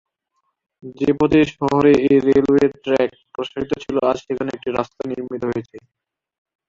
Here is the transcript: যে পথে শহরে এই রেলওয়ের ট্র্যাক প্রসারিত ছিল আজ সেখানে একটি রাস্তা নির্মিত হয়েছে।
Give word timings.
যে 0.97 1.09
পথে 1.19 1.39
শহরে 1.53 1.91
এই 2.05 2.17
রেলওয়ের 2.27 2.71
ট্র্যাক 2.83 3.11
প্রসারিত 3.33 3.71
ছিল 3.83 3.95
আজ 4.09 4.17
সেখানে 4.25 4.49
একটি 4.53 4.69
রাস্তা 4.71 5.01
নির্মিত 5.09 5.43
হয়েছে। 5.49 5.77